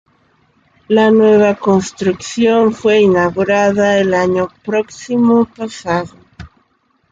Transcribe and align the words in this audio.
La 0.89 1.11
nueva 1.11 1.53
construcción 1.53 2.73
fue 2.73 3.01
inaugurada 3.01 3.99
el 3.99 4.15
año 4.15 4.47
próximo-pasado. 4.65 6.15